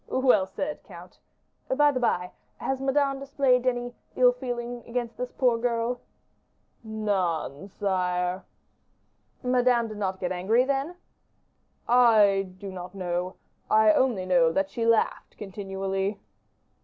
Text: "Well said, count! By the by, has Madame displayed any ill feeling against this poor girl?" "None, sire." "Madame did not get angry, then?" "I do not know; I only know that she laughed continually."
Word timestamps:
"Well 0.07 0.47
said, 0.47 0.81
count! 0.81 1.19
By 1.69 1.91
the 1.91 1.99
by, 1.99 2.31
has 2.57 2.81
Madame 2.81 3.19
displayed 3.19 3.67
any 3.67 3.93
ill 4.15 4.31
feeling 4.31 4.81
against 4.87 5.15
this 5.15 5.31
poor 5.31 5.59
girl?" 5.59 6.01
"None, 6.83 7.67
sire." 7.67 8.43
"Madame 9.43 9.89
did 9.89 9.97
not 9.97 10.19
get 10.19 10.31
angry, 10.31 10.63
then?" 10.63 10.95
"I 11.87 12.49
do 12.57 12.71
not 12.71 12.95
know; 12.95 13.35
I 13.69 13.93
only 13.93 14.25
know 14.25 14.51
that 14.51 14.71
she 14.71 14.87
laughed 14.87 15.37
continually." 15.37 16.19